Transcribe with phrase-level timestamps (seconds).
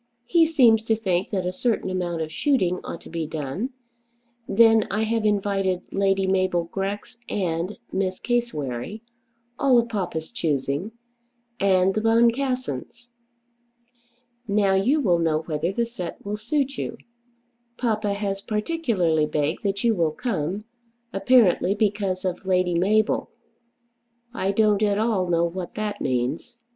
[0.25, 3.69] He seems to think that a certain amount of shooting ought to be done.
[4.49, 9.03] Then I have invited Lady Mabel Grex and Miss Cassewary,
[9.59, 10.91] all of papa's choosing,
[11.59, 13.09] and the Boncassens.
[14.47, 16.97] Now you will know whether the set will suit you.
[17.77, 20.63] Papa has particularly begged that you will come,
[21.13, 23.29] apparently because of Lady Mabel.
[24.33, 26.57] I don't at all know what that means.